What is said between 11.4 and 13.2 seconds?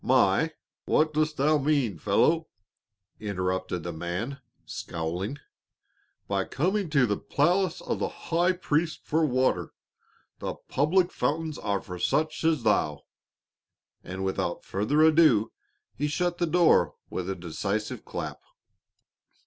are for such as thou."